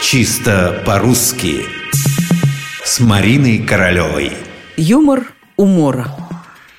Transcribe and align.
Чисто 0.00 0.82
по-русски 0.86 1.66
С 2.84 3.00
Мариной 3.00 3.58
Королевой 3.58 4.32
Юмор 4.76 5.32
умора 5.56 6.14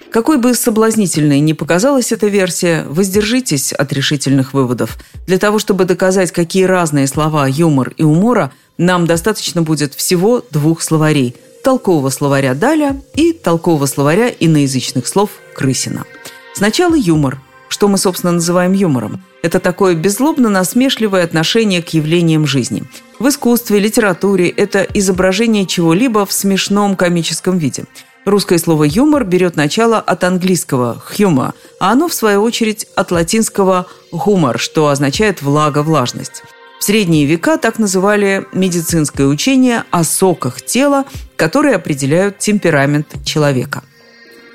какой 0.10 0.40
бы 0.40 0.56
соблазнительной 0.56 1.40
ни 1.40 1.54
показалась 1.54 2.12
эта 2.12 2.26
версия, 2.26 2.84
воздержитесь 2.90 3.74
от 3.74 3.94
решительных 3.94 4.56
выводов. 4.56 4.98
Для 5.28 5.38
того, 5.38 5.60
чтобы 5.60 5.86
доказать, 5.86 6.32
какие 6.32 6.64
разные 6.64 7.06
слова 7.06 7.48
юмор 7.48 7.94
и 7.96 8.02
умора, 8.02 8.52
нам 8.80 9.06
достаточно 9.06 9.62
будет 9.62 9.94
всего 9.94 10.44
двух 10.50 10.82
словарей– 10.82 11.36
толкового 11.64 12.10
словаря 12.10 12.56
Даля 12.56 13.00
и 13.14 13.34
толкового 13.34 13.86
словаря 13.86 14.30
иноязычных 14.30 15.06
слов 15.06 15.30
Крысина. 15.54 16.06
Сначала 16.56 16.96
юмор– 16.96 17.40
что 17.70 17.88
мы, 17.88 17.98
собственно, 17.98 18.34
называем 18.34 18.74
юмором. 18.74 19.24
Это 19.42 19.60
такое 19.60 19.96
беззлобно-насмешливое 19.96 21.24
отношение 21.24 21.82
к 21.82 21.90
явлениям 21.90 22.46
жизни. 22.46 22.84
В 23.20 23.28
искусстве, 23.28 23.80
литературе 23.80 24.50
это 24.50 24.82
изображение 24.82 25.66
чего-либо 25.66 26.26
в 26.26 26.32
смешном 26.32 26.96
комическом 26.96 27.58
виде. 27.58 27.84
Русское 28.26 28.58
слово 28.58 28.86
«юмор» 28.86 29.26
берет 29.26 29.56
начало 29.56 30.00
от 30.00 30.24
английского 30.24 31.04
«humor», 31.12 31.54
а 31.80 31.92
оно, 31.92 32.08
в 32.08 32.14
свою 32.14 32.42
очередь, 32.42 32.88
от 32.96 33.12
латинского 33.12 33.88
«humor», 34.12 34.58
что 34.58 34.88
означает 34.88 35.42
«влага», 35.42 35.84
«влажность». 35.84 36.44
В 36.80 36.84
средние 36.84 37.26
века 37.26 37.58
так 37.58 37.78
называли 37.78 38.48
медицинское 38.54 39.26
учение 39.26 39.84
о 39.92 40.06
соках 40.06 40.62
тела, 40.62 41.04
которые 41.36 41.76
определяют 41.76 42.38
темперамент 42.38 43.24
человека. 43.26 43.84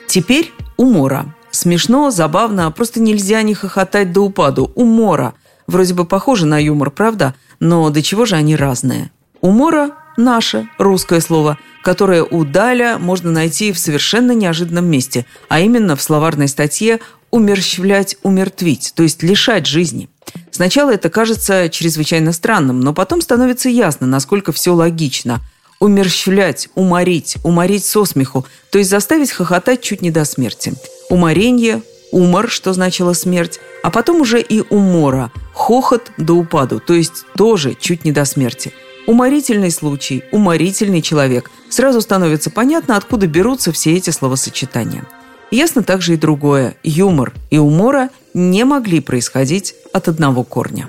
Теперь 0.06 0.52
умора 0.78 1.34
Смешно, 1.55 2.10
забавно, 2.10 2.69
просто 2.72 2.98
нельзя 2.98 3.41
не 3.42 3.55
хохотать 3.55 4.10
до 4.10 4.22
упаду. 4.22 4.72
Умора. 4.74 5.34
Вроде 5.69 5.94
бы 5.94 6.05
похоже 6.05 6.46
на 6.46 6.60
юмор, 6.60 6.91
правда? 6.91 7.36
Но 7.64 7.88
до 7.88 8.02
чего 8.02 8.27
же 8.27 8.36
они 8.36 8.56
разные? 8.56 9.10
Умора– 9.41 9.92
наше 10.18 10.69
русское 10.77 11.22
слово, 11.22 11.56
которое 11.83 12.22
у 12.22 12.44
Даля 12.44 12.98
можно 12.98 13.30
найти 13.30 13.72
в 13.72 13.78
совершенно 13.78 14.33
неожиданном 14.33 14.84
месте, 14.84 15.25
а 15.48 15.61
именно 15.61 15.97
в 15.97 16.03
словарной 16.03 16.48
статье 16.48 17.00
«умерщвлять, 17.30 18.19
умертвить», 18.22 18.92
то 18.94 19.03
есть 19.03 19.22
лишать 19.22 19.66
жизни. 19.66 20.11
Сначала 20.50 20.91
это 20.91 21.08
кажется 21.08 21.70
чрезвычайно 21.70 22.34
странным, 22.34 22.80
но 22.80 22.92
потом 22.92 23.22
становится 23.22 23.70
ясно, 23.70 24.06
насколько 24.06 24.53
все 24.53 24.75
логично– 24.75 25.41
умерщвлять, 25.81 26.69
уморить, 26.75 27.36
уморить 27.44 27.84
со 27.86 28.05
смеху, 28.05 28.44
то 28.70 28.78
есть 28.78 28.91
заставить 28.91 29.33
хохотать 29.33 29.81
чуть 29.81 30.03
не 30.03 30.10
до 30.10 30.27
смерти. 30.27 30.75
Уморенье, 31.08 31.83
умор, 32.12 32.50
что 32.50 32.75
значило 32.75 33.14
смерть, 33.14 33.58
а 33.83 33.91
потом 33.91 34.20
уже 34.20 34.41
и 34.41 34.62
умора, 34.69 35.31
хохот 35.64 36.12
до 36.18 36.34
упаду, 36.34 36.78
то 36.78 36.92
есть 36.92 37.24
тоже 37.36 37.74
чуть 37.74 38.04
не 38.04 38.12
до 38.12 38.26
смерти. 38.26 38.74
Уморительный 39.06 39.70
случай, 39.70 40.22
уморительный 40.30 41.00
человек. 41.00 41.50
Сразу 41.70 42.02
становится 42.02 42.50
понятно, 42.50 42.98
откуда 42.98 43.26
берутся 43.26 43.72
все 43.72 43.94
эти 43.94 44.10
словосочетания. 44.10 45.04
Ясно 45.50 45.82
также 45.82 46.14
и 46.14 46.16
другое. 46.16 46.74
Юмор 46.82 47.32
и 47.50 47.56
умора 47.56 48.10
не 48.34 48.64
могли 48.64 49.00
происходить 49.00 49.74
от 49.92 50.08
одного 50.08 50.44
корня. 50.44 50.86